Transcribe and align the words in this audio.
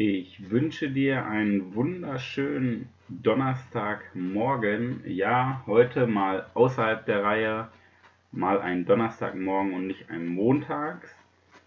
Ich 0.00 0.48
wünsche 0.48 0.90
dir 0.90 1.26
einen 1.26 1.74
wunderschönen 1.74 2.88
Donnerstagmorgen. 3.08 5.00
Ja, 5.04 5.64
heute 5.66 6.06
mal 6.06 6.46
außerhalb 6.54 7.04
der 7.04 7.24
Reihe, 7.24 7.66
mal 8.30 8.60
ein 8.60 8.84
Donnerstagmorgen 8.84 9.74
und 9.74 9.88
nicht 9.88 10.08
ein 10.08 10.28
Montags. 10.28 11.12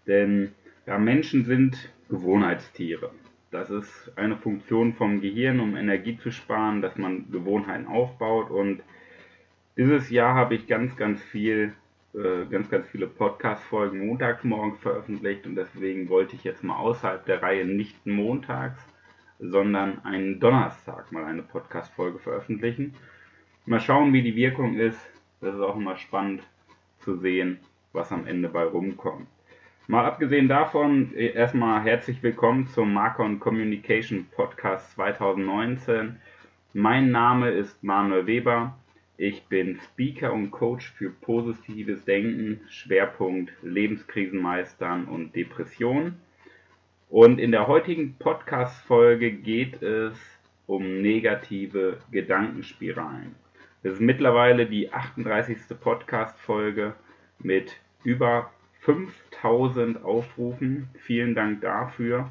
Denn 0.06 0.52
ja, 0.86 0.96
Menschen 0.96 1.44
sind 1.44 1.90
Gewohnheitstiere. 2.08 3.10
Das 3.50 3.68
ist 3.68 4.10
eine 4.16 4.38
Funktion 4.38 4.94
vom 4.94 5.20
Gehirn, 5.20 5.60
um 5.60 5.76
Energie 5.76 6.16
zu 6.16 6.30
sparen, 6.30 6.80
dass 6.80 6.96
man 6.96 7.30
Gewohnheiten 7.30 7.86
aufbaut. 7.86 8.48
Und 8.48 8.80
dieses 9.76 10.08
Jahr 10.08 10.34
habe 10.34 10.54
ich 10.54 10.66
ganz, 10.66 10.96
ganz 10.96 11.22
viel 11.22 11.74
äh, 12.14 12.44
ganz, 12.50 12.68
ganz 12.68 12.86
viele 12.88 13.06
Podcast-Folgen 13.06 14.06
montags 14.06 14.44
morgens 14.44 14.78
veröffentlicht 14.80 15.46
und 15.46 15.56
deswegen 15.56 16.08
wollte 16.10 16.36
ich 16.36 16.44
jetzt 16.44 16.62
mal 16.62 16.76
außerhalb 16.76 17.24
der 17.24 17.42
Reihe 17.42 17.64
nicht 17.64 18.06
montags, 18.06 18.78
sondern 19.38 20.04
einen 20.04 20.38
Donnerstag 20.38 21.10
mal 21.10 21.24
eine 21.24 21.42
Podcast-Folge 21.42 22.18
veröffentlichen. 22.18 22.94
Mal 23.64 23.80
schauen, 23.80 24.12
wie 24.12 24.22
die 24.22 24.36
Wirkung 24.36 24.74
ist. 24.74 25.00
Das 25.40 25.54
ist 25.54 25.60
auch 25.60 25.76
immer 25.76 25.96
spannend 25.96 26.42
zu 27.00 27.16
sehen, 27.16 27.58
was 27.92 28.12
am 28.12 28.26
Ende 28.26 28.48
bei 28.48 28.64
rumkommt. 28.64 29.26
Mal 29.88 30.04
abgesehen 30.04 30.48
davon, 30.48 31.14
äh, 31.14 31.32
erstmal 31.32 31.82
herzlich 31.82 32.22
willkommen 32.22 32.66
zum 32.68 32.92
Marcon 32.92 33.40
Communication 33.40 34.26
Podcast 34.30 34.92
2019. 34.92 36.16
Mein 36.74 37.10
Name 37.10 37.50
ist 37.50 37.82
Manuel 37.82 38.26
Weber. 38.26 38.76
Ich 39.18 39.44
bin 39.44 39.78
Speaker 39.78 40.32
und 40.32 40.50
Coach 40.50 40.90
für 40.92 41.10
positives 41.10 42.04
Denken, 42.04 42.60
Schwerpunkt 42.68 43.52
Lebenskrisen 43.62 44.40
meistern 44.40 45.04
und 45.04 45.36
Depression. 45.36 46.16
Und 47.10 47.38
in 47.38 47.52
der 47.52 47.66
heutigen 47.66 48.16
Podcast-Folge 48.18 49.32
geht 49.32 49.82
es 49.82 50.16
um 50.66 51.02
negative 51.02 51.98
Gedankenspiralen. 52.10 53.34
Das 53.82 53.94
ist 53.94 54.00
mittlerweile 54.00 54.64
die 54.64 54.90
38. 54.90 55.78
Podcast-Folge 55.78 56.94
mit 57.38 57.76
über 58.04 58.50
5000 58.80 60.02
Aufrufen. 60.04 60.88
Vielen 61.00 61.34
Dank 61.34 61.60
dafür. 61.60 62.30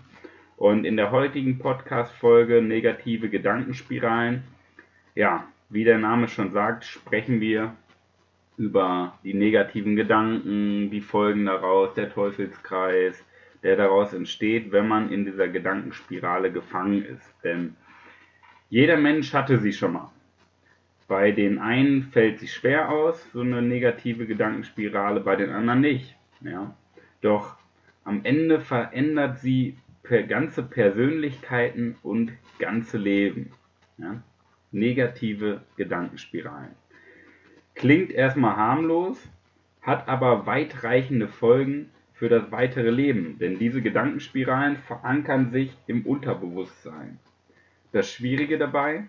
Und 0.58 0.86
in 0.86 0.98
der 0.98 1.12
heutigen 1.12 1.60
Podcast-Folge 1.60 2.62
negative 2.62 3.30
Gedankenspiralen, 3.30 4.44
ja, 5.14 5.51
wie 5.72 5.84
der 5.86 5.98
Name 5.98 6.28
schon 6.28 6.52
sagt, 6.52 6.86
sprechen 6.86 7.40
wir 7.40 7.76
über 8.58 9.18
die 9.24 9.34
negativen 9.34 9.96
Gedanken, 9.96 10.92
die 10.92 11.02
Folgen 11.02 11.46
daraus, 11.46 11.94
der 11.94 12.14
Teufelskreis, 12.14 13.24
der 13.64 13.78
daraus 13.78 14.14
entsteht, 14.14 14.72
wenn 14.72 14.88
man 14.88 15.12
in 15.12 15.26
dieser 15.26 15.48
Gedankenspirale 15.48 16.52
gefangen 16.52 17.04
ist. 17.04 17.34
Denn 17.44 17.76
jeder 18.70 18.98
Mensch 18.98 19.34
hatte 19.34 19.58
sie 19.58 19.74
schon 19.74 19.94
mal. 19.94 20.12
Bei 21.08 21.32
den 21.32 21.60
einen 21.60 22.04
fällt 22.04 22.40
sie 22.40 22.48
schwer 22.48 22.90
aus, 22.90 23.26
so 23.34 23.42
eine 23.42 23.62
negative 23.62 24.26
Gedankenspirale, 24.26 25.22
bei 25.22 25.36
den 25.36 25.50
anderen 25.52 25.82
nicht. 25.82 26.16
Ja? 26.42 26.76
Doch 27.22 27.58
am 28.04 28.22
Ende 28.24 28.60
verändert 28.60 29.40
sie 29.40 29.78
ganze 30.28 30.64
Persönlichkeiten 30.64 31.96
und 32.04 32.34
ganze 32.60 32.98
Leben. 32.98 33.52
Ja? 33.98 34.22
Negative 34.72 35.62
Gedankenspiralen. 35.76 36.76
Klingt 37.76 38.12
erstmal 38.12 38.56
harmlos, 38.56 39.18
hat 39.82 40.08
aber 40.08 40.46
weitreichende 40.46 41.28
Folgen 41.28 41.90
für 42.14 42.30
das 42.30 42.52
weitere 42.52 42.92
Leben, 42.92 43.40
denn 43.40 43.58
diese 43.58 43.82
Gedankenspiralen 43.82 44.78
verankern 44.78 45.52
sich 45.52 45.76
im 45.88 46.06
Unterbewusstsein. 46.06 47.18
Das 47.92 48.12
Schwierige 48.12 48.58
dabei, 48.58 49.06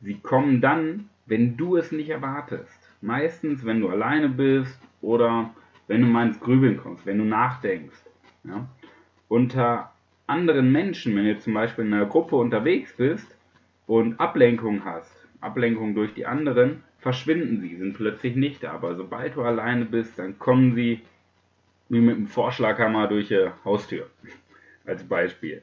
sie 0.00 0.18
kommen 0.18 0.60
dann, 0.60 1.08
wenn 1.26 1.56
du 1.56 1.76
es 1.76 1.90
nicht 1.90 2.10
erwartest. 2.10 2.78
Meistens, 3.00 3.64
wenn 3.64 3.80
du 3.80 3.88
alleine 3.88 4.28
bist 4.28 4.78
oder 5.00 5.54
wenn 5.86 6.02
du 6.02 6.06
mal 6.06 6.26
ins 6.26 6.40
Grübeln 6.40 6.76
kommst, 6.76 7.06
wenn 7.06 7.18
du 7.18 7.24
nachdenkst. 7.24 8.02
Ja? 8.44 8.68
Unter 9.28 9.92
anderen 10.26 10.70
Menschen, 10.70 11.16
wenn 11.16 11.24
du 11.24 11.38
zum 11.38 11.54
Beispiel 11.54 11.86
in 11.86 11.94
einer 11.94 12.06
Gruppe 12.06 12.36
unterwegs 12.36 12.92
bist, 12.96 13.37
und 13.88 14.20
Ablenkung 14.20 14.84
hast, 14.84 15.10
Ablenkung 15.40 15.94
durch 15.94 16.12
die 16.12 16.26
anderen, 16.26 16.84
verschwinden 16.98 17.60
sie, 17.60 17.76
sind 17.76 17.94
plötzlich 17.94 18.36
nicht 18.36 18.62
da. 18.62 18.72
Aber 18.72 18.94
sobald 18.94 19.34
du 19.34 19.42
alleine 19.42 19.86
bist, 19.86 20.18
dann 20.18 20.38
kommen 20.38 20.74
sie 20.74 21.00
wie 21.88 22.00
mit 22.00 22.16
einem 22.16 22.26
Vorschlaghammer 22.26 23.08
durch 23.08 23.28
die 23.28 23.48
Haustür. 23.64 24.08
Als 24.86 25.04
Beispiel. 25.04 25.62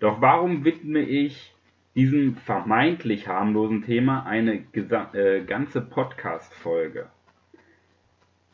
Doch 0.00 0.20
warum 0.22 0.64
widme 0.64 1.00
ich 1.00 1.54
diesem 1.94 2.36
vermeintlich 2.36 3.28
harmlosen 3.28 3.82
Thema 3.82 4.24
eine 4.24 4.64
äh, 5.12 5.44
ganze 5.44 5.82
Podcast-Folge? 5.82 7.08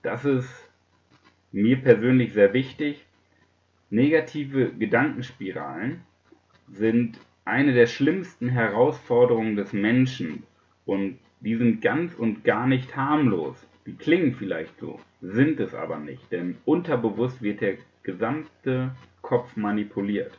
Das 0.03 0.25
ist 0.25 0.69
mir 1.53 1.77
persönlich 1.77 2.33
sehr 2.33 2.53
wichtig. 2.53 3.05
Negative 3.91 4.73
Gedankenspiralen 4.73 6.01
sind 6.69 7.21
eine 7.47 7.73
der 7.73 7.87
schlimmsten 7.87 8.49
Herausforderungen 8.49 9.55
des 9.55 9.73
Menschen 9.73 10.43
und 10.85 11.19
die 11.39 11.55
sind 11.55 11.81
ganz 11.81 12.13
und 12.15 12.43
gar 12.43 12.67
nicht 12.67 12.97
harmlos. 12.97 13.57
Die 13.87 13.95
klingen 13.95 14.35
vielleicht 14.35 14.77
so, 14.81 14.99
sind 15.23 15.61
es 15.61 15.73
aber 15.73 15.99
nicht, 15.99 16.33
denn 16.33 16.57
unterbewusst 16.65 17.41
wird 17.43 17.61
der 17.61 17.77
gesamte 18.03 18.91
Kopf 19.23 19.57
manipuliert. 19.57 20.37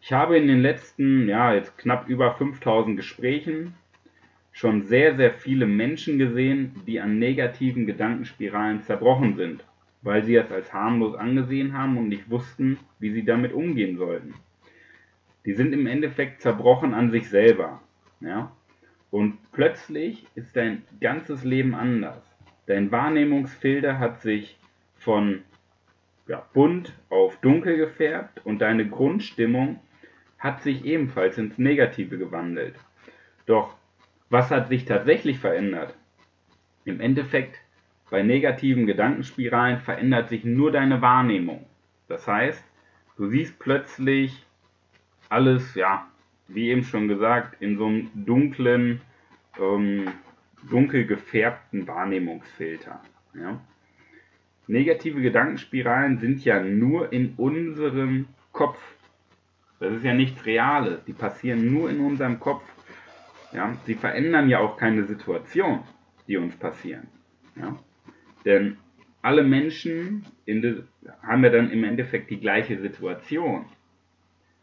Ich 0.00 0.12
habe 0.12 0.36
in 0.36 0.48
den 0.48 0.60
letzten, 0.62 1.28
ja, 1.28 1.54
jetzt 1.54 1.78
knapp 1.78 2.08
über 2.08 2.34
5000 2.34 2.96
Gesprächen 2.96 3.74
schon 4.50 4.82
sehr, 4.82 5.14
sehr 5.14 5.32
viele 5.32 5.66
Menschen 5.66 6.18
gesehen, 6.18 6.74
die 6.88 7.00
an 7.00 7.20
negativen 7.20 7.86
Gedankenspiralen 7.86 8.82
zerbrochen 8.82 9.36
sind, 9.36 9.64
weil 10.02 10.24
sie 10.24 10.34
es 10.34 10.50
als 10.50 10.72
harmlos 10.72 11.14
angesehen 11.14 11.72
haben 11.72 11.96
und 11.98 12.08
nicht 12.08 12.28
wussten, 12.28 12.78
wie 12.98 13.12
sie 13.12 13.24
damit 13.24 13.52
umgehen 13.52 13.96
sollten 13.96 14.34
die 15.44 15.54
sind 15.54 15.72
im 15.72 15.86
Endeffekt 15.86 16.42
zerbrochen 16.42 16.94
an 16.94 17.10
sich 17.10 17.28
selber. 17.28 17.80
Ja? 18.20 18.52
Und 19.10 19.38
plötzlich 19.52 20.26
ist 20.34 20.56
dein 20.56 20.82
ganzes 21.00 21.44
Leben 21.44 21.74
anders. 21.74 22.22
Dein 22.66 22.92
Wahrnehmungsfilter 22.92 23.98
hat 23.98 24.20
sich 24.20 24.58
von 24.96 25.42
ja, 26.28 26.46
bunt 26.52 26.92
auf 27.08 27.36
dunkel 27.40 27.76
gefärbt 27.76 28.44
und 28.44 28.60
deine 28.60 28.88
Grundstimmung 28.88 29.80
hat 30.38 30.62
sich 30.62 30.84
ebenfalls 30.84 31.36
ins 31.38 31.58
Negative 31.58 32.18
gewandelt. 32.18 32.76
Doch 33.46 33.74
was 34.28 34.50
hat 34.52 34.68
sich 34.68 34.84
tatsächlich 34.84 35.40
verändert? 35.40 35.94
Im 36.84 37.00
Endeffekt, 37.00 37.58
bei 38.10 38.22
negativen 38.22 38.86
Gedankenspiralen 38.86 39.80
verändert 39.80 40.28
sich 40.28 40.44
nur 40.44 40.70
deine 40.70 41.02
Wahrnehmung. 41.02 41.66
Das 42.06 42.26
heißt, 42.28 42.64
du 43.16 43.26
siehst 43.26 43.58
plötzlich 43.58 44.46
alles, 45.30 45.74
ja, 45.74 46.06
wie 46.48 46.68
eben 46.68 46.84
schon 46.84 47.08
gesagt, 47.08 47.62
in 47.62 47.78
so 47.78 47.86
einem 47.86 48.10
dunklen, 48.14 49.00
ähm, 49.58 50.08
dunkel 50.68 51.06
gefärbten 51.06 51.86
Wahrnehmungsfilter. 51.86 53.00
Ja. 53.34 53.60
Negative 54.66 55.20
Gedankenspiralen 55.20 56.18
sind 56.18 56.44
ja 56.44 56.62
nur 56.62 57.12
in 57.12 57.34
unserem 57.36 58.26
Kopf. 58.52 58.78
Das 59.78 59.94
ist 59.94 60.04
ja 60.04 60.12
nichts 60.12 60.44
Reales. 60.44 61.02
Die 61.06 61.12
passieren 61.12 61.72
nur 61.72 61.88
in 61.90 62.00
unserem 62.00 62.38
Kopf. 62.38 62.64
Ja. 63.52 63.76
Sie 63.86 63.94
verändern 63.94 64.48
ja 64.48 64.58
auch 64.58 64.76
keine 64.76 65.04
Situation, 65.04 65.80
die 66.28 66.36
uns 66.36 66.54
passieren. 66.56 67.08
Ja. 67.56 67.78
Denn 68.44 68.76
alle 69.22 69.42
Menschen 69.42 70.26
haben 71.22 71.44
ja 71.44 71.50
dann 71.50 71.70
im 71.70 71.84
Endeffekt 71.84 72.30
die 72.30 72.40
gleiche 72.40 72.78
Situation. 72.80 73.66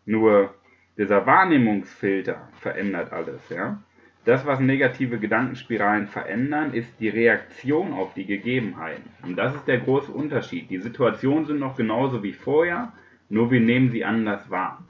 Nur 0.06 0.56
dieser 0.98 1.26
Wahrnehmungsfilter 1.26 2.50
verändert 2.60 3.14
alles. 3.14 3.50
Ja? 3.50 3.82
Das, 4.26 4.46
was 4.46 4.60
negative 4.60 5.20
Gedankenspiralen 5.20 6.08
verändern, 6.08 6.74
ist 6.74 6.92
die 7.00 7.10
Reaktion 7.10 7.94
auf 7.94 8.14
die 8.14 8.26
Gegebenheiten. 8.26 9.10
Und 9.24 9.38
das 9.38 9.56
ist 9.56 9.68
der 9.68 9.80
große 9.80 10.12
Unterschied. 10.12 10.70
Die 10.70 10.80
Situationen 10.80 11.46
sind 11.46 11.60
noch 11.60 11.78
genauso 11.78 12.24
wie 12.24 12.34
vorher, 12.34 12.92
nur 13.30 13.52
wir 13.52 13.62
nehmen 13.62 13.90
sie 13.90 14.04
anders 14.04 14.50
wahr. 14.50 14.84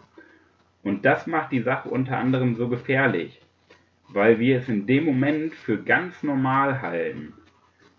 Und 0.82 1.06
das 1.06 1.28
macht 1.28 1.52
die 1.52 1.62
Sache 1.62 1.90
unter 1.90 2.18
anderem 2.18 2.56
so 2.56 2.70
gefährlich, 2.70 3.42
weil 4.10 4.40
wir 4.40 4.58
es 4.58 4.70
in 4.70 4.88
dem 4.88 5.06
Moment 5.06 5.54
für 5.54 5.78
ganz 5.78 6.24
normal 6.24 6.82
halten. 6.82 7.34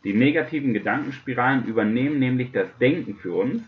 Die 0.05 0.15
negativen 0.15 0.73
Gedankenspiralen 0.73 1.67
übernehmen 1.67 2.19
nämlich 2.19 2.51
das 2.51 2.77
Denken 2.79 3.15
für 3.15 3.35
uns 3.35 3.63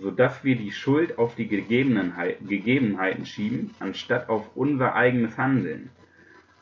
sodass 0.00 0.44
wir 0.44 0.56
die 0.56 0.72
Schuld 0.72 1.18
auf 1.18 1.34
die 1.34 1.48
Gegebenheiten 1.48 3.26
schieben, 3.26 3.74
anstatt 3.80 4.28
auf 4.28 4.56
unser 4.56 4.94
eigenes 4.94 5.38
Handeln. 5.38 5.90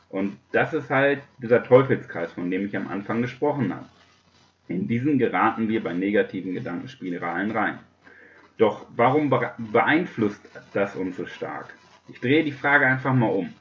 Und 0.09 0.37
das 0.51 0.73
ist 0.73 0.89
halt 0.89 1.21
dieser 1.41 1.63
Teufelskreis, 1.63 2.31
von 2.31 2.49
dem 2.49 2.65
ich 2.65 2.77
am 2.77 2.87
Anfang 2.87 3.21
gesprochen 3.21 3.73
habe. 3.73 3.85
In 4.67 4.87
diesen 4.87 5.19
geraten 5.19 5.67
wir 5.67 5.83
bei 5.83 5.93
negativen 5.93 6.53
Gedankenspiralen 6.53 7.51
rein. 7.51 7.79
Doch 8.57 8.85
warum 8.95 9.29
beeinflusst 9.71 10.41
das 10.73 10.95
uns 10.95 11.17
so 11.17 11.25
stark? 11.25 11.73
Ich 12.07 12.19
drehe 12.19 12.43
die 12.43 12.51
Frage 12.51 12.85
einfach 12.85 13.13
mal 13.13 13.27
um. 13.27 13.53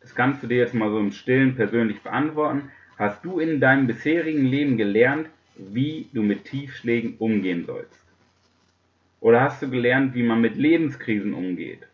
Das 0.00 0.14
kannst 0.14 0.42
du 0.42 0.46
dir 0.46 0.58
jetzt 0.58 0.74
mal 0.74 0.90
so 0.90 0.98
im 0.98 1.12
Stillen 1.12 1.56
persönlich 1.56 2.00
beantworten. 2.00 2.70
Hast 2.96 3.24
du 3.24 3.38
in 3.38 3.60
deinem 3.60 3.86
bisherigen 3.86 4.46
Leben 4.46 4.76
gelernt, 4.78 5.28
wie 5.56 6.08
du 6.14 6.22
mit 6.22 6.44
Tiefschlägen 6.44 7.16
umgehen 7.18 7.66
sollst? 7.66 8.05
Oder 9.20 9.40
hast 9.40 9.62
du 9.62 9.70
gelernt, 9.70 10.14
wie 10.14 10.22
man 10.22 10.40
mit 10.40 10.56
Lebenskrisen 10.56 11.34
umgeht? 11.34 11.86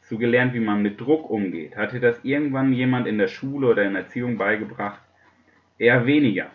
Hast 0.00 0.10
du 0.10 0.18
gelernt, 0.18 0.54
wie 0.54 0.60
man 0.60 0.82
mit 0.82 1.00
Druck 1.00 1.28
umgeht? 1.30 1.76
Hat 1.76 1.92
dir 1.92 2.00
das 2.00 2.24
irgendwann 2.24 2.72
jemand 2.72 3.06
in 3.06 3.18
der 3.18 3.28
Schule 3.28 3.68
oder 3.68 3.84
in 3.84 3.92
der 3.92 4.02
Erziehung 4.02 4.38
beigebracht? 4.38 5.00
Eher 5.78 6.06
weniger. 6.06 6.50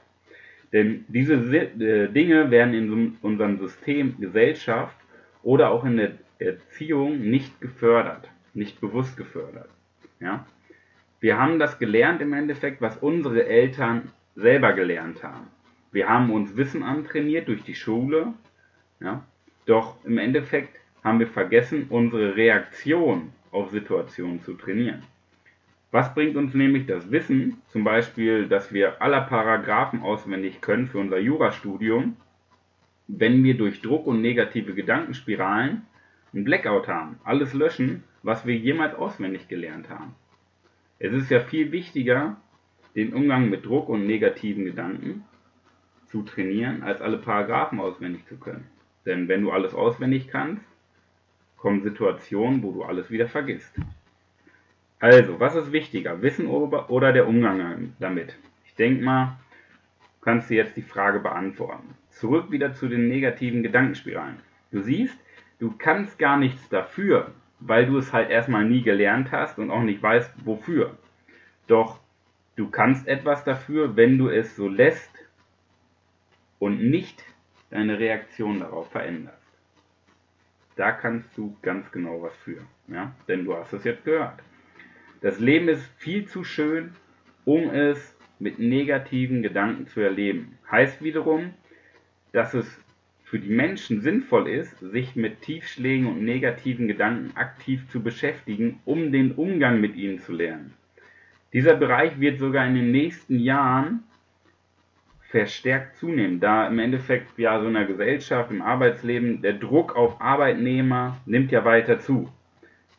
Denn 0.73 1.05
diese 1.07 1.35
äh, 1.35 2.09
Dinge 2.09 2.51
werden 2.51 2.73
in 2.73 3.17
unserem 3.21 3.59
System 3.59 4.15
Gesellschaft 4.19 4.97
oder 5.43 5.69
auch 5.69 5.85
in 5.85 5.97
der 5.97 6.11
Erziehung 6.39 7.21
nicht 7.21 7.61
gefördert, 7.61 8.29
nicht 8.53 8.81
bewusst 8.81 9.15
gefördert. 9.15 9.69
Ja? 10.19 10.45
Wir 11.19 11.37
haben 11.37 11.59
das 11.59 11.79
gelernt 11.79 12.21
im 12.21 12.33
Endeffekt, 12.33 12.81
was 12.81 12.97
unsere 12.97 13.45
Eltern 13.45 14.11
selber 14.35 14.73
gelernt 14.73 15.23
haben. 15.23 15.47
Wir 15.91 16.09
haben 16.09 16.29
uns 16.31 16.57
Wissen 16.57 16.83
antrainiert 16.83 17.47
durch 17.47 17.63
die 17.63 17.75
Schule, 17.75 18.33
ja? 18.99 19.23
Doch 19.65 19.95
im 20.05 20.17
Endeffekt 20.17 20.79
haben 21.03 21.19
wir 21.19 21.27
vergessen, 21.27 21.87
unsere 21.89 22.35
Reaktion 22.35 23.31
auf 23.51 23.71
Situationen 23.71 24.41
zu 24.41 24.53
trainieren. 24.53 25.03
Was 25.91 26.13
bringt 26.13 26.35
uns 26.35 26.53
nämlich 26.53 26.87
das 26.87 27.09
Wissen, 27.11 27.61
zum 27.69 27.83
Beispiel, 27.83 28.47
dass 28.47 28.73
wir 28.73 29.01
aller 29.01 29.21
Paragraphen 29.21 30.01
auswendig 30.01 30.59
können 30.61 30.87
für 30.87 30.97
unser 30.99 31.19
Jurastudium, 31.19 32.17
wenn 33.07 33.43
wir 33.43 33.55
durch 33.55 33.81
Druck 33.81 34.07
und 34.07 34.21
negative 34.21 34.73
Gedankenspiralen 34.73 35.83
einen 36.33 36.43
Blackout 36.43 36.87
haben, 36.87 37.19
alles 37.23 37.53
löschen, 37.53 38.03
was 38.23 38.45
wir 38.45 38.57
jemals 38.57 38.95
auswendig 38.95 39.47
gelernt 39.47 39.89
haben. 39.89 40.15
Es 40.99 41.13
ist 41.13 41.29
ja 41.29 41.39
viel 41.39 41.71
wichtiger, 41.71 42.37
den 42.95 43.13
Umgang 43.13 43.49
mit 43.49 43.65
Druck 43.65 43.89
und 43.89 44.05
negativen 44.07 44.65
Gedanken 44.65 45.23
zu 46.07 46.23
trainieren, 46.23 46.83
als 46.83 47.01
alle 47.01 47.17
Paragraphen 47.17 47.79
auswendig 47.79 48.25
zu 48.25 48.37
können. 48.37 48.67
Denn 49.05 49.27
wenn 49.27 49.41
du 49.41 49.51
alles 49.51 49.73
auswendig 49.73 50.27
kannst, 50.27 50.63
kommen 51.57 51.81
Situationen, 51.81 52.63
wo 52.63 52.71
du 52.71 52.83
alles 52.83 53.09
wieder 53.09 53.27
vergisst. 53.27 53.73
Also, 54.99 55.39
was 55.39 55.55
ist 55.55 55.71
wichtiger, 55.71 56.21
Wissen 56.21 56.47
oder 56.47 57.11
der 57.11 57.27
Umgang 57.27 57.93
damit? 57.99 58.35
Ich 58.65 58.75
denke 58.75 59.03
mal, 59.03 59.37
kannst 60.21 60.49
du 60.49 60.55
jetzt 60.55 60.75
die 60.77 60.81
Frage 60.81 61.19
beantworten. 61.19 61.95
Zurück 62.09 62.49
wieder 62.49 62.73
zu 62.73 62.87
den 62.87 63.07
negativen 63.07 63.61
Gedankenspiralen. 63.61 64.37
Du 64.71 64.81
siehst, 64.81 65.17
du 65.59 65.73
kannst 65.77 66.17
gar 66.17 66.37
nichts 66.37 66.67
dafür, 66.69 67.31
weil 67.59 67.85
du 67.85 67.97
es 67.97 68.11
halt 68.13 68.29
erstmal 68.29 68.65
nie 68.65 68.81
gelernt 68.81 69.31
hast 69.31 69.59
und 69.59 69.69
auch 69.69 69.83
nicht 69.83 70.01
weißt, 70.01 70.31
wofür. 70.45 70.97
Doch 71.67 71.99
du 72.55 72.69
kannst 72.69 73.07
etwas 73.07 73.43
dafür, 73.43 73.95
wenn 73.95 74.17
du 74.17 74.29
es 74.29 74.55
so 74.55 74.67
lässt 74.67 75.11
und 76.59 76.83
nicht 76.83 77.23
deine 77.75 77.99
Reaktion 77.99 78.61
darauf 78.61 78.89
veränderst. 78.91 79.37
Da 80.77 80.91
kannst 80.91 81.37
du 81.37 81.55
ganz 81.61 81.91
genau 81.91 82.21
was 82.21 82.35
für, 82.37 82.61
ja? 82.87 83.13
denn 83.27 83.45
du 83.45 83.55
hast 83.55 83.73
es 83.73 83.83
jetzt 83.83 84.05
gehört. 84.05 84.39
Das 85.21 85.39
Leben 85.39 85.67
ist 85.67 85.85
viel 85.97 86.25
zu 86.25 86.43
schön, 86.43 86.93
um 87.43 87.69
es 87.69 88.17
mit 88.39 88.59
negativen 88.59 89.41
Gedanken 89.41 89.87
zu 89.87 89.99
erleben. 89.99 90.57
Heißt 90.71 91.03
wiederum, 91.03 91.53
dass 92.31 92.53
es 92.53 92.65
für 93.23 93.39
die 93.39 93.49
Menschen 93.49 94.01
sinnvoll 94.01 94.47
ist, 94.47 94.77
sich 94.79 95.15
mit 95.15 95.41
Tiefschlägen 95.41 96.07
und 96.07 96.23
negativen 96.23 96.87
Gedanken 96.87 97.35
aktiv 97.35 97.87
zu 97.89 98.01
beschäftigen, 98.01 98.79
um 98.85 99.11
den 99.11 99.33
Umgang 99.33 99.81
mit 99.81 99.95
ihnen 99.95 100.19
zu 100.19 100.31
lernen. 100.31 100.73
Dieser 101.53 101.75
Bereich 101.75 102.19
wird 102.19 102.39
sogar 102.39 102.67
in 102.67 102.75
den 102.75 102.91
nächsten 102.91 103.39
Jahren 103.39 104.03
verstärkt 105.37 105.97
zunehmen, 105.97 106.39
da 106.39 106.67
im 106.67 106.79
Endeffekt 106.79 107.37
ja 107.37 107.59
so 107.59 107.67
in 107.67 107.73
der 107.73 107.85
Gesellschaft, 107.85 108.51
im 108.51 108.61
Arbeitsleben 108.61 109.41
der 109.41 109.53
Druck 109.53 109.95
auf 109.95 110.21
Arbeitnehmer 110.21 111.17
nimmt 111.25 111.51
ja 111.51 111.65
weiter 111.65 111.99
zu 111.99 112.29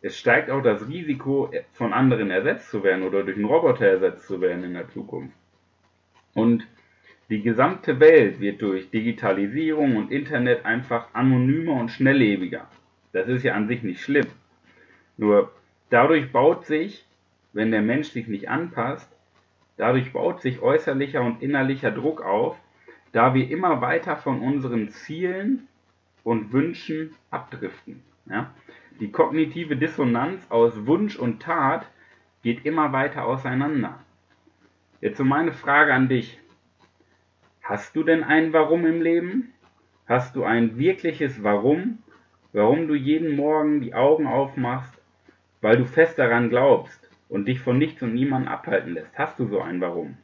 es 0.06 0.16
steigt 0.16 0.50
auch 0.50 0.62
das 0.62 0.88
Risiko, 0.88 1.50
von 1.72 1.92
anderen 1.92 2.30
ersetzt 2.30 2.70
zu 2.70 2.84
werden 2.84 3.02
oder 3.02 3.24
durch 3.24 3.36
einen 3.36 3.46
Roboter 3.46 3.86
ersetzt 3.86 4.26
zu 4.28 4.40
werden 4.40 4.62
in 4.62 4.74
der 4.74 4.88
Zukunft. 4.88 5.34
Und 6.34 6.66
die 7.28 7.42
gesamte 7.42 7.98
Welt 7.98 8.38
wird 8.38 8.62
durch 8.62 8.88
Digitalisierung 8.90 9.96
und 9.96 10.12
Internet 10.12 10.64
einfach 10.64 11.12
anonymer 11.12 11.74
und 11.74 11.90
schnelllebiger. 11.90 12.68
Das 13.12 13.26
ist 13.26 13.42
ja 13.42 13.54
an 13.54 13.66
sich 13.66 13.82
nicht 13.82 14.00
schlimm. 14.00 14.26
Nur 15.16 15.50
dadurch 15.90 16.30
baut 16.30 16.66
sich, 16.66 17.04
wenn 17.52 17.72
der 17.72 17.82
Mensch 17.82 18.08
sich 18.10 18.28
nicht 18.28 18.48
anpasst, 18.48 19.10
dadurch 19.76 20.12
baut 20.12 20.40
sich 20.40 20.61
äußerlicher 20.61 21.23
und 21.23 21.43
innerlicher 21.43 21.90
Druck 21.90 22.23
auf, 22.23 22.56
da 23.12 23.34
wir 23.34 23.50
immer 23.50 23.81
weiter 23.81 24.17
von 24.17 24.40
unseren 24.40 24.88
Zielen 24.88 25.69
und 26.25 26.52
Wünschen 26.52 27.14
abdriften. 27.31 28.02
Ja? 28.26 28.50
Die 29.00 29.11
kognitive 29.11 29.76
Dissonanz 29.76 30.46
aus 30.50 30.87
Wunsch 30.87 31.17
und 31.17 31.43
Tat 31.43 31.87
geht 32.43 32.64
immer 32.64 32.93
weiter 32.93 33.25
auseinander. 33.26 34.00
Jetzt 35.00 35.19
so 35.19 35.25
meine 35.25 35.52
Frage 35.52 35.93
an 35.93 36.08
dich. 36.08 36.40
Hast 37.62 37.94
du 37.96 38.02
denn 38.02 38.25
ein 38.25 38.52
Warum 38.52 38.87
im 38.87 39.02
Leben? 39.02 39.52
Hast 40.08 40.37
du 40.37 40.44
ein 40.44 40.78
wirkliches 40.78 41.43
Warum? 41.43 41.99
Warum 42.52 42.88
du 42.88 42.94
jeden 42.94 43.37
Morgen 43.37 43.81
die 43.81 43.94
Augen 43.94 44.26
aufmachst? 44.26 44.94
Weil 45.61 45.76
du 45.76 45.84
fest 45.84 46.19
daran 46.19 46.49
glaubst 46.49 47.05
und 47.28 47.46
dich 47.49 47.61
von 47.61 47.78
nichts 47.78 48.02
und 48.02 48.14
niemandem 48.14 48.52
abhalten 48.52 48.94
lässt. 48.94 49.19
Hast 49.19 49.38
du 49.38 49.46
so 49.46 49.61
ein 49.61 49.81
Warum? 49.81 50.17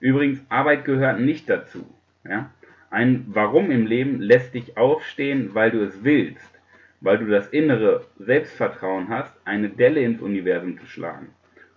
Übrigens, 0.00 0.44
Arbeit 0.48 0.84
gehört 0.84 1.20
nicht 1.20 1.48
dazu. 1.48 1.86
Ja? 2.24 2.50
Ein 2.90 3.26
Warum 3.28 3.70
im 3.70 3.86
Leben 3.86 4.20
lässt 4.20 4.54
dich 4.54 4.76
aufstehen, 4.76 5.54
weil 5.54 5.70
du 5.70 5.82
es 5.82 6.04
willst 6.04 6.58
weil 7.00 7.18
du 7.18 7.26
das 7.26 7.48
innere 7.48 8.04
Selbstvertrauen 8.18 9.08
hast, 9.08 9.34
eine 9.44 9.68
Delle 9.68 10.00
ins 10.00 10.20
Universum 10.20 10.78
zu 10.78 10.86
schlagen. 10.86 11.28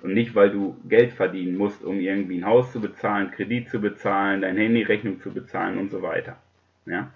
Und 0.02 0.14
nicht, 0.14 0.34
weil 0.34 0.50
du 0.50 0.78
Geld 0.90 1.14
verdienen 1.14 1.58
musst, 1.58 1.84
um 1.84 2.00
irgendwie 2.00 2.40
ein 2.40 2.46
Haus 2.46 2.72
zu 2.72 2.82
bezahlen, 2.82 3.30
Kredit 3.32 3.70
zu 3.70 3.80
bezahlen, 3.80 4.42
deine 4.42 4.62
Handyrechnung 4.62 5.22
zu 5.22 5.32
bezahlen 5.32 5.78
und 5.78 5.92
so 5.92 6.02
weiter. 6.02 6.38
Ja? 6.88 7.12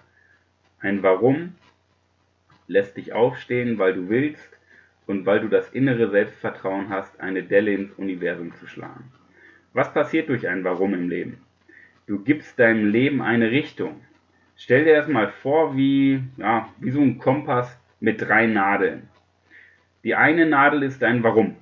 Ein 0.78 1.02
Warum 1.02 1.54
lässt 2.68 2.96
dich 2.96 3.12
aufstehen, 3.12 3.78
weil 3.78 3.94
du 3.94 4.08
willst 4.08 4.55
und 5.06 5.26
weil 5.26 5.40
du 5.40 5.48
das 5.48 5.68
innere 5.70 6.10
Selbstvertrauen 6.10 6.88
hast, 6.88 7.20
eine 7.20 7.42
Delle 7.42 7.72
ins 7.72 7.92
Universum 7.92 8.54
zu 8.54 8.66
schlagen. 8.66 9.12
Was 9.72 9.92
passiert 9.92 10.28
durch 10.28 10.48
ein 10.48 10.64
Warum 10.64 10.94
im 10.94 11.08
Leben? 11.08 11.38
Du 12.06 12.22
gibst 12.22 12.58
deinem 12.58 12.90
Leben 12.90 13.22
eine 13.22 13.50
Richtung. 13.50 14.00
Stell 14.56 14.84
dir 14.84 14.96
das 14.96 15.08
mal 15.08 15.28
vor 15.28 15.76
wie, 15.76 16.22
ja, 16.36 16.68
wie 16.78 16.90
so 16.90 17.00
ein 17.00 17.18
Kompass, 17.18 17.78
mit 18.00 18.20
drei 18.20 18.46
Nadeln. 18.46 19.08
Die 20.04 20.14
eine 20.14 20.46
Nadel 20.46 20.82
ist 20.82 21.02
dein 21.02 21.22
Warum. 21.22 21.56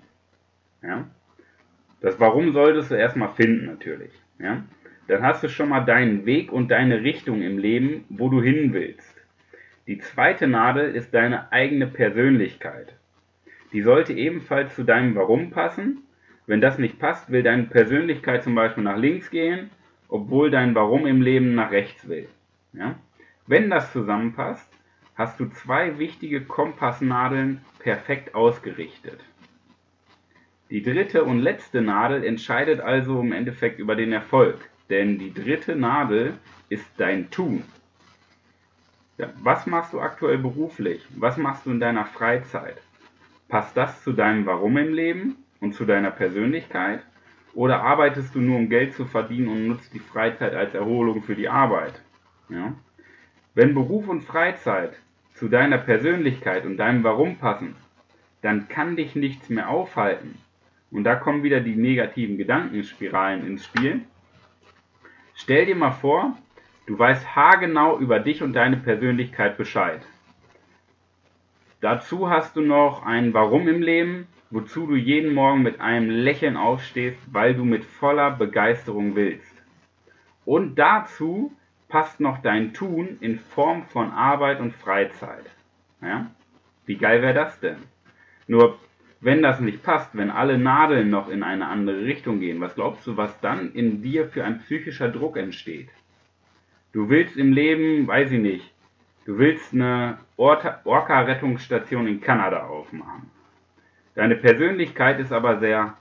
Ja? 0.82 1.08
Das 2.00 2.20
Warum 2.20 2.52
solltest 2.52 2.90
du 2.90 2.94
erstmal 2.94 3.32
finden 3.34 3.66
natürlich. 3.66 4.12
Ja? 4.38 4.64
Dann 5.08 5.22
hast 5.22 5.42
du 5.42 5.48
schon 5.48 5.68
mal 5.68 5.84
deinen 5.84 6.26
Weg 6.26 6.52
und 6.52 6.70
deine 6.70 7.02
Richtung 7.02 7.42
im 7.42 7.58
Leben, 7.58 8.04
wo 8.08 8.28
du 8.28 8.42
hin 8.42 8.72
willst. 8.72 9.14
Die 9.86 9.98
zweite 9.98 10.46
Nadel 10.46 10.94
ist 10.94 11.12
deine 11.14 11.52
eigene 11.52 11.86
Persönlichkeit. 11.86 12.94
Die 13.74 13.82
sollte 13.82 14.12
ebenfalls 14.12 14.74
zu 14.76 14.84
deinem 14.84 15.16
Warum 15.16 15.50
passen. 15.50 16.04
Wenn 16.46 16.60
das 16.60 16.78
nicht 16.78 17.00
passt, 17.00 17.30
will 17.30 17.42
deine 17.42 17.64
Persönlichkeit 17.64 18.44
zum 18.44 18.54
Beispiel 18.54 18.84
nach 18.84 18.96
links 18.96 19.30
gehen, 19.30 19.70
obwohl 20.08 20.50
dein 20.50 20.76
Warum 20.76 21.06
im 21.08 21.20
Leben 21.20 21.56
nach 21.56 21.72
rechts 21.72 22.08
will. 22.08 22.28
Ja? 22.72 22.94
Wenn 23.48 23.70
das 23.70 23.92
zusammenpasst, 23.92 24.70
hast 25.16 25.40
du 25.40 25.46
zwei 25.46 25.98
wichtige 25.98 26.42
Kompassnadeln 26.42 27.62
perfekt 27.80 28.36
ausgerichtet. 28.36 29.18
Die 30.70 30.82
dritte 30.82 31.24
und 31.24 31.40
letzte 31.40 31.82
Nadel 31.82 32.24
entscheidet 32.24 32.80
also 32.80 33.20
im 33.20 33.32
Endeffekt 33.32 33.80
über 33.80 33.96
den 33.96 34.12
Erfolg, 34.12 34.70
denn 34.88 35.18
die 35.18 35.34
dritte 35.34 35.74
Nadel 35.74 36.34
ist 36.68 36.86
dein 36.96 37.28
Tun. 37.30 37.64
Ja, 39.18 39.30
was 39.42 39.66
machst 39.66 39.92
du 39.92 40.00
aktuell 40.00 40.38
beruflich? 40.38 41.04
Was 41.16 41.36
machst 41.36 41.66
du 41.66 41.72
in 41.72 41.80
deiner 41.80 42.04
Freizeit? 42.04 42.80
Passt 43.48 43.76
das 43.76 44.02
zu 44.02 44.12
deinem 44.12 44.46
Warum 44.46 44.76
im 44.76 44.92
Leben 44.94 45.36
und 45.60 45.74
zu 45.74 45.84
deiner 45.84 46.10
Persönlichkeit? 46.10 47.02
Oder 47.54 47.82
arbeitest 47.82 48.34
du 48.34 48.40
nur, 48.40 48.58
um 48.58 48.68
Geld 48.68 48.94
zu 48.94 49.04
verdienen 49.04 49.48
und 49.48 49.68
nutzt 49.68 49.94
die 49.94 50.00
Freizeit 50.00 50.54
als 50.54 50.74
Erholung 50.74 51.22
für 51.22 51.36
die 51.36 51.48
Arbeit? 51.48 52.02
Ja? 52.48 52.74
Wenn 53.54 53.74
Beruf 53.74 54.08
und 54.08 54.22
Freizeit 54.22 54.98
zu 55.34 55.48
deiner 55.48 55.78
Persönlichkeit 55.78 56.66
und 56.66 56.76
deinem 56.76 57.04
Warum 57.04 57.36
passen, 57.36 57.76
dann 58.42 58.68
kann 58.68 58.96
dich 58.96 59.14
nichts 59.14 59.48
mehr 59.48 59.68
aufhalten. 59.68 60.38
Und 60.90 61.04
da 61.04 61.14
kommen 61.16 61.42
wieder 61.42 61.60
die 61.60 61.76
negativen 61.76 62.36
Gedankenspiralen 62.36 63.46
ins 63.46 63.64
Spiel. 63.64 64.02
Stell 65.34 65.66
dir 65.66 65.76
mal 65.76 65.92
vor, 65.92 66.36
du 66.86 66.98
weißt 66.98 67.34
haargenau 67.34 67.98
über 67.98 68.20
dich 68.20 68.42
und 68.42 68.52
deine 68.52 68.76
Persönlichkeit 68.76 69.56
Bescheid. 69.56 70.02
Dazu 71.84 72.30
hast 72.30 72.56
du 72.56 72.62
noch 72.62 73.04
ein 73.04 73.34
Warum 73.34 73.68
im 73.68 73.82
Leben, 73.82 74.26
wozu 74.48 74.86
du 74.86 74.96
jeden 74.96 75.34
Morgen 75.34 75.62
mit 75.62 75.82
einem 75.82 76.08
Lächeln 76.08 76.56
aufstehst, 76.56 77.18
weil 77.30 77.54
du 77.54 77.66
mit 77.66 77.84
voller 77.84 78.30
Begeisterung 78.30 79.16
willst. 79.16 79.52
Und 80.46 80.76
dazu 80.76 81.52
passt 81.90 82.20
noch 82.20 82.38
dein 82.38 82.72
Tun 82.72 83.18
in 83.20 83.38
Form 83.38 83.82
von 83.82 84.12
Arbeit 84.12 84.60
und 84.60 84.72
Freizeit. 84.72 85.44
Ja? 86.00 86.30
Wie 86.86 86.96
geil 86.96 87.20
wäre 87.20 87.34
das 87.34 87.60
denn? 87.60 87.76
Nur 88.46 88.78
wenn 89.20 89.42
das 89.42 89.60
nicht 89.60 89.82
passt, 89.82 90.16
wenn 90.16 90.30
alle 90.30 90.56
Nadeln 90.56 91.10
noch 91.10 91.28
in 91.28 91.42
eine 91.42 91.66
andere 91.66 92.06
Richtung 92.06 92.40
gehen, 92.40 92.62
was 92.62 92.76
glaubst 92.76 93.06
du, 93.06 93.18
was 93.18 93.38
dann 93.40 93.74
in 93.74 94.00
dir 94.00 94.26
für 94.26 94.42
ein 94.42 94.60
psychischer 94.60 95.10
Druck 95.10 95.36
entsteht? 95.36 95.90
Du 96.94 97.10
willst 97.10 97.36
im 97.36 97.52
Leben, 97.52 98.06
weiß 98.06 98.30
ich 98.30 98.40
nicht, 98.40 98.72
du 99.26 99.36
willst 99.36 99.74
eine 99.74 100.16
Orca-Rettungsstation 100.36 102.06
in 102.06 102.20
Kanada 102.20 102.66
aufmachen. 102.66 103.30
Deine 104.14 104.36
Persönlichkeit 104.36 105.18
ist 105.20 105.32
aber 105.32 105.58
sehr 105.58 105.96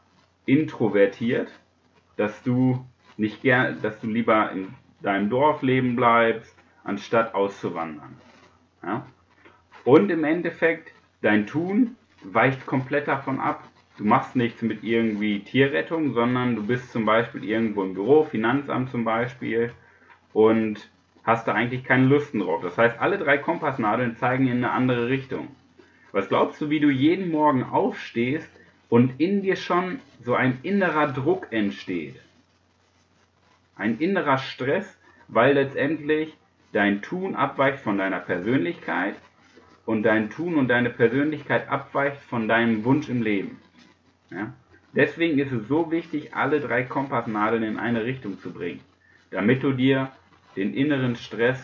introvertiert, 0.45 1.51
dass 2.17 2.43
du 2.43 2.85
nicht 3.17 3.41
gern, 3.41 3.81
dass 3.81 3.99
du 3.99 4.07
lieber 4.07 4.51
in 4.51 4.73
deinem 5.01 5.29
Dorf 5.29 5.61
leben 5.61 5.95
bleibst, 5.95 6.55
anstatt 6.83 7.33
auszuwandern. 7.33 8.15
Ja? 8.83 9.05
Und 9.83 10.09
im 10.09 10.23
Endeffekt, 10.23 10.91
dein 11.21 11.45
Tun 11.47 11.95
weicht 12.23 12.65
komplett 12.65 13.07
davon 13.07 13.39
ab. 13.39 13.63
Du 13.97 14.05
machst 14.05 14.35
nichts 14.35 14.61
mit 14.61 14.83
irgendwie 14.83 15.41
Tierrettung, 15.41 16.13
sondern 16.13 16.55
du 16.55 16.65
bist 16.65 16.91
zum 16.91 17.05
Beispiel 17.05 17.43
irgendwo 17.43 17.83
im 17.83 17.93
Büro, 17.93 18.23
Finanzamt 18.23 18.89
zum 18.89 19.03
Beispiel, 19.03 19.71
und 20.33 20.89
hast 21.23 21.47
da 21.47 21.53
eigentlich 21.53 21.83
keine 21.83 22.05
Lust 22.05 22.33
drauf. 22.33 22.61
Das 22.61 22.77
heißt, 22.77 22.99
alle 22.99 23.17
drei 23.17 23.37
Kompassnadeln 23.37 24.17
zeigen 24.17 24.47
in 24.47 24.57
eine 24.57 24.71
andere 24.71 25.09
Richtung. 25.09 25.49
Was 26.11 26.29
glaubst 26.29 26.61
du, 26.61 26.69
wie 26.69 26.79
du 26.79 26.89
jeden 26.89 27.31
Morgen 27.31 27.63
aufstehst 27.63 28.49
und 28.89 29.19
in 29.19 29.41
dir 29.41 29.55
schon 29.55 29.99
so 30.21 30.35
ein 30.35 30.59
innerer 30.63 31.07
Druck 31.07 31.47
entsteht? 31.51 32.15
Ein 33.75 33.97
innerer 33.97 34.37
Stress, 34.37 34.97
weil 35.27 35.55
letztendlich 35.55 36.35
dein 36.73 37.01
Tun 37.01 37.35
abweicht 37.35 37.79
von 37.79 37.97
deiner 37.97 38.19
Persönlichkeit 38.19 39.15
und 39.85 40.03
dein 40.03 40.29
Tun 40.29 40.55
und 40.55 40.67
deine 40.67 40.89
Persönlichkeit 40.89 41.69
abweicht 41.69 42.21
von 42.21 42.47
deinem 42.47 42.83
Wunsch 42.83 43.09
im 43.09 43.23
Leben. 43.23 43.59
Ja? 44.29 44.53
Deswegen 44.93 45.39
ist 45.39 45.51
es 45.51 45.67
so 45.67 45.89
wichtig, 45.91 46.35
alle 46.35 46.59
drei 46.59 46.83
Kompassnadeln 46.83 47.63
in 47.63 47.77
eine 47.77 48.03
Richtung 48.05 48.39
zu 48.39 48.51
bringen, 48.51 48.81
damit 49.31 49.63
du 49.63 49.73
dir 49.73 50.11
den 50.55 50.73
inneren 50.73 51.15
Stress 51.15 51.63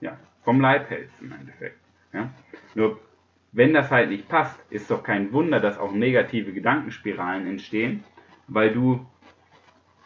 ja, 0.00 0.16
vom 0.44 0.60
Leib 0.60 0.90
hältst 0.90 1.20
im 1.20 1.32
Endeffekt. 1.32 1.78
Ja? 2.12 2.30
Nur 2.74 3.00
wenn 3.52 3.72
das 3.72 3.90
halt 3.90 4.10
nicht 4.10 4.28
passt, 4.28 4.58
ist 4.70 4.90
doch 4.90 5.02
kein 5.02 5.32
Wunder, 5.32 5.60
dass 5.60 5.78
auch 5.78 5.92
negative 5.92 6.52
Gedankenspiralen 6.52 7.46
entstehen, 7.46 8.04
weil 8.48 8.72
du 8.72 9.06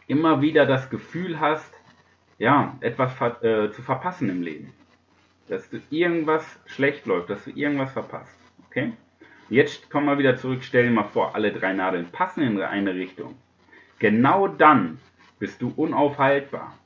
immer 0.06 0.40
wieder 0.40 0.66
das 0.66 0.90
Gefühl 0.90 1.40
hast, 1.40 1.72
ja, 2.38 2.76
etwas 2.80 3.12
äh, 3.42 3.70
zu 3.70 3.82
verpassen 3.82 4.30
im 4.30 4.42
Leben 4.42 4.72
dass 5.50 5.68
du 5.68 5.80
irgendwas 5.90 6.44
schlecht 6.66 7.06
läuft, 7.06 7.28
dass 7.28 7.44
du 7.44 7.50
irgendwas 7.50 7.92
verpasst. 7.92 8.38
Okay? 8.68 8.92
Jetzt 9.48 9.90
kommen 9.90 10.06
wir 10.06 10.16
wieder 10.16 10.36
zurück, 10.36 10.60
stell 10.62 10.84
dir 10.84 10.92
mal 10.92 11.04
vor, 11.04 11.34
alle 11.34 11.52
drei 11.52 11.72
Nadeln 11.72 12.06
passen 12.06 12.42
in 12.42 12.62
eine 12.62 12.94
Richtung. 12.94 13.34
Genau 13.98 14.46
dann 14.46 14.98
bist 15.40 15.60
du 15.60 15.72
unaufhaltbar. 15.76 16.78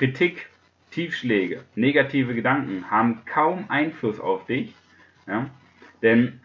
Kritik, 0.00 0.46
Tiefschläge, 0.92 1.62
negative 1.74 2.34
Gedanken 2.34 2.90
haben 2.90 3.22
kaum 3.26 3.66
Einfluss 3.68 4.18
auf 4.18 4.46
dich, 4.46 4.74
ja? 5.26 5.50
denn 6.00 6.40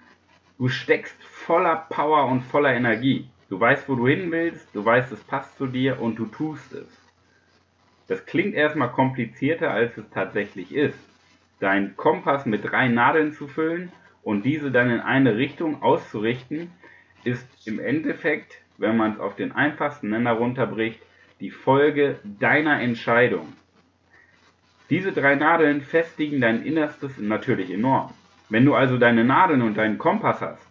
du 0.57 0.67
steckst 0.67 1.15
voller 1.23 1.87
Power 1.89 2.25
und 2.25 2.41
voller 2.41 2.73
Energie. 2.73 3.29
Du 3.47 3.57
weißt, 3.57 3.87
wo 3.87 3.95
du 3.95 4.09
hin 4.09 4.29
willst, 4.29 4.67
du 4.75 4.83
weißt, 4.83 5.09
es 5.13 5.23
passt 5.23 5.57
zu 5.57 5.67
dir 5.67 6.01
und 6.01 6.19
du 6.19 6.25
tust 6.25 6.73
es. 6.73 6.89
Das 8.09 8.25
klingt 8.25 8.55
erstmal 8.55 8.91
komplizierter, 8.91 9.71
als 9.71 9.97
es 9.97 10.09
tatsächlich 10.09 10.75
ist 10.75 10.99
deinen 11.61 11.95
Kompass 11.95 12.45
mit 12.45 12.69
drei 12.69 12.89
Nadeln 12.89 13.31
zu 13.31 13.47
füllen 13.47 13.89
und 14.21 14.43
diese 14.43 14.69
dann 14.69 14.89
in 14.89 14.99
eine 14.99 15.37
Richtung 15.37 15.81
auszurichten, 15.81 16.73
ist 17.23 17.47
im 17.65 17.79
Endeffekt, 17.79 18.57
wenn 18.77 18.97
man 18.97 19.13
es 19.13 19.19
auf 19.19 19.37
den 19.37 19.53
einfachsten 19.53 20.09
Nenner 20.09 20.33
runterbricht, 20.33 20.99
die 21.39 21.51
Folge 21.51 22.19
deiner 22.23 22.81
Entscheidung. 22.81 23.53
Diese 24.89 25.11
drei 25.11 25.35
Nadeln 25.35 25.81
festigen 25.81 26.41
dein 26.41 26.63
Innerstes 26.63 27.17
natürlich 27.17 27.71
enorm. 27.71 28.13
Wenn 28.49 28.65
du 28.65 28.75
also 28.75 28.97
deine 28.97 29.23
Nadeln 29.23 29.61
und 29.61 29.77
deinen 29.77 29.97
Kompass 29.97 30.41
hast, 30.41 30.67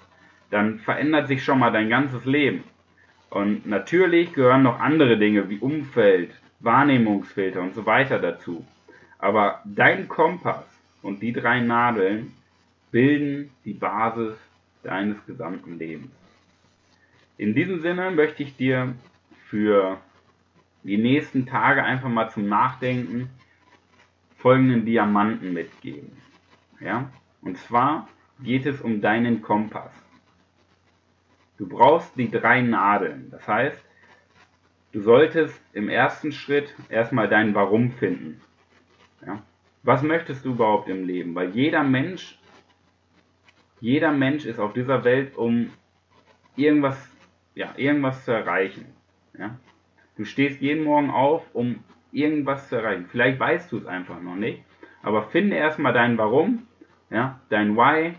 dann 0.50 0.78
verändert 0.78 1.26
sich 1.26 1.42
schon 1.42 1.59
mal 1.59 1.73
dein 1.73 1.88
ganzes 1.88 2.25
Leben. 2.25 2.62
Und 3.30 3.66
natürlich 3.66 4.33
gehören 4.33 4.62
noch 4.62 4.78
andere 4.78 5.18
Dinge 5.18 5.50
wie 5.50 5.59
Umfeld, 5.59 6.30
Wahrnehmungsfilter 6.61 7.61
und 7.61 7.75
so 7.75 7.85
weiter 7.87 8.21
dazu. 8.21 8.64
Aber 9.18 9.61
dein 9.64 10.06
Kompass 10.06 10.64
und 11.02 11.21
die 11.21 11.33
drei 11.33 11.61
Nadeln 11.61 12.33
bilden 12.92 13.50
die 13.64 13.73
Basis 13.73 14.37
deines 14.85 15.16
gesamten 15.26 15.78
Lebens. 15.78 16.12
In 17.37 17.54
diesem 17.54 17.80
Sinne 17.80 18.12
möchte 18.12 18.44
ich 18.44 18.56
dir 18.56 18.94
für 19.49 19.99
die 20.85 20.99
nächsten 20.99 21.47
Tage 21.47 21.83
einfach 21.83 22.09
mal 22.09 22.31
zum 22.31 22.49
Nachdenken 22.49 23.31
folgenden 24.37 24.85
Diamanten 24.85 25.53
mitgeben. 25.53 26.12
Ja? 26.81 27.11
Und 27.43 27.59
zwar 27.59 28.09
geht 28.41 28.67
es 28.67 28.81
um 28.81 29.00
deinen 29.00 29.43
Kompass. 29.43 29.93
Du 31.57 31.69
brauchst 31.69 32.17
die 32.17 32.31
drei 32.31 32.61
Nadeln. 32.61 33.31
Das 33.31 33.47
heißt, 33.49 33.85
du 34.93 35.00
solltest 35.00 35.61
im 35.73 35.88
ersten 35.88 36.33
Schritt 36.33 36.75
erstmal 36.88 37.29
dein 37.29 37.55
Warum 37.55 37.91
finden. 37.93 38.41
Ja? 39.26 39.43
was 39.85 40.03
möchtest 40.03 40.45
du 40.45 40.53
überhaupt 40.53 40.88
im 40.88 41.05
Leben? 41.05 41.35
Weil 41.35 41.50
jeder 41.50 41.85
Mensch, 41.85 42.38
jeder 43.81 44.11
Mensch 44.11 44.47
ist 44.47 44.59
auf 44.59 44.73
dieser 44.73 45.05
Welt, 45.05 45.37
um 45.37 45.71
irgendwas, 46.57 46.97
ja, 47.55 47.73
irgendwas 47.76 48.25
zu 48.25 48.33
erreichen. 48.33 48.87
Ja? 49.38 49.59
Du 50.16 50.25
stehst 50.25 50.61
jeden 50.61 50.85
Morgen 50.85 51.11
auf, 51.11 51.42
um 51.54 51.83
irgendwas 52.12 52.68
zu 52.68 52.76
erreichen. 52.76 53.06
Vielleicht 53.11 53.40
weißt 53.40 53.73
du 53.73 53.78
es 53.78 53.87
einfach 53.87 54.21
noch 54.21 54.37
nicht, 54.37 54.62
aber 55.02 55.25
finde 55.25 55.56
erstmal 55.56 55.92
dein 55.92 56.16
Warum, 56.18 56.66
ja, 57.11 57.40
dein 57.49 57.76
Why, 57.76 58.14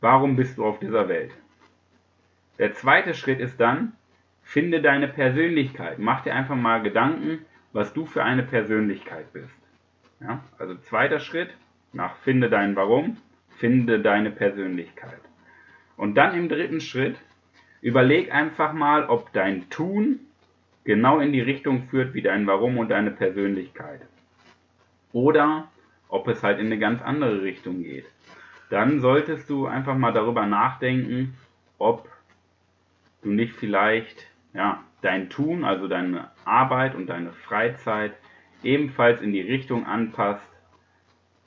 warum 0.00 0.36
bist 0.36 0.58
du 0.58 0.64
auf 0.64 0.78
dieser 0.78 1.08
Welt. 1.08 1.32
Der 2.58 2.74
zweite 2.74 3.14
Schritt 3.14 3.40
ist 3.40 3.60
dann, 3.60 3.92
finde 4.42 4.80
deine 4.82 5.08
Persönlichkeit. 5.08 5.98
Mach 5.98 6.22
dir 6.22 6.34
einfach 6.34 6.56
mal 6.56 6.82
Gedanken, 6.82 7.44
was 7.72 7.92
du 7.92 8.06
für 8.06 8.22
eine 8.22 8.42
Persönlichkeit 8.42 9.32
bist. 9.32 9.58
Ja? 10.20 10.44
Also 10.58 10.76
zweiter 10.76 11.18
Schritt 11.18 11.50
nach 11.92 12.16
finde 12.16 12.50
dein 12.50 12.76
Warum, 12.76 13.16
finde 13.56 14.00
deine 14.00 14.30
Persönlichkeit. 14.30 15.20
Und 15.96 16.14
dann 16.14 16.34
im 16.34 16.48
dritten 16.48 16.80
Schritt 16.80 17.16
überleg 17.80 18.32
einfach 18.32 18.72
mal, 18.72 19.08
ob 19.08 19.32
dein 19.32 19.68
Tun 19.70 20.20
genau 20.84 21.20
in 21.20 21.32
die 21.32 21.40
Richtung 21.40 21.88
führt 21.88 22.14
wie 22.14 22.22
dein 22.22 22.46
Warum 22.46 22.78
und 22.78 22.90
deine 22.90 23.10
Persönlichkeit. 23.10 24.00
Oder 25.12 25.70
ob 26.08 26.28
es 26.28 26.42
halt 26.42 26.58
in 26.58 26.66
eine 26.66 26.78
ganz 26.78 27.02
andere 27.02 27.42
Richtung 27.42 27.82
geht. 27.82 28.06
Dann 28.70 29.00
solltest 29.00 29.48
du 29.50 29.66
einfach 29.66 29.96
mal 29.96 30.12
darüber 30.12 30.46
nachdenken, 30.46 31.34
ob 31.78 32.08
du 33.22 33.30
nicht 33.30 33.54
vielleicht 33.54 34.26
ja, 34.54 34.82
dein 35.00 35.30
Tun, 35.30 35.64
also 35.64 35.88
deine 35.88 36.30
Arbeit 36.44 36.94
und 36.94 37.06
deine 37.06 37.32
Freizeit 37.32 38.14
ebenfalls 38.62 39.20
in 39.20 39.32
die 39.32 39.40
Richtung 39.40 39.86
anpasst, 39.86 40.48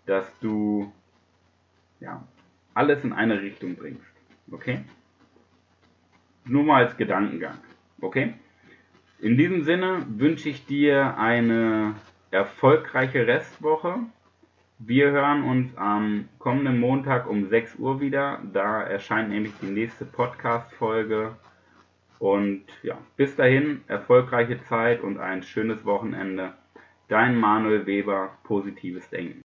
dass 0.06 0.38
du 0.40 0.92
ja, 2.00 2.24
alles 2.74 3.04
in 3.04 3.14
eine 3.14 3.42
Richtung 3.42 3.76
bringst. 3.76 4.06
Okay? 4.52 4.84
Nur 6.46 6.64
mal 6.64 6.86
als 6.86 6.98
Gedankengang. 6.98 7.58
Okay? 8.02 8.34
In 9.20 9.38
diesem 9.38 9.64
Sinne 9.64 10.06
wünsche 10.10 10.50
ich 10.50 10.66
dir 10.66 11.18
eine 11.18 11.96
erfolgreiche 12.32 13.26
Restwoche. 13.26 14.00
Wir 14.78 15.12
hören 15.12 15.44
uns 15.44 15.76
am 15.78 16.28
kommenden 16.38 16.82
Montag 16.82 17.30
um 17.30 17.48
6 17.48 17.78
Uhr 17.78 18.02
wieder. 18.02 18.42
Da 18.52 18.82
erscheint 18.82 19.30
nämlich 19.30 19.54
die 19.62 19.68
nächste 19.72 20.04
Podcast-Folge. 20.04 21.38
Und 22.20 22.66
ja, 22.84 22.98
bis 23.16 23.36
dahin, 23.38 23.82
erfolgreiche 23.88 24.62
Zeit 24.64 25.02
und 25.02 25.18
ein 25.18 25.44
schönes 25.44 25.86
Wochenende. 25.86 26.54
Dein 27.08 27.38
Manuel 27.38 27.86
Weber, 27.86 28.38
positives 28.44 29.10
Denken. 29.10 29.44